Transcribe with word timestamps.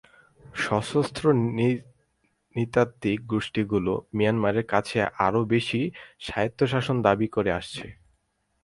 সশস্ত্র 0.55 1.23
ক্ষুদ্র 1.35 1.71
নৃতাত্ত্বিক 2.55 3.19
গোষ্ঠীগুলো 3.27 3.93
মিয়ানমারের 4.13 4.65
কাছে 4.67 4.97
আরও 5.25 5.41
বেশি 5.45 5.81
স্বায়ত্তশাসন 6.19 6.97
দাবি 7.01 7.27
করে 7.27 7.51
আসছে। 7.51 7.85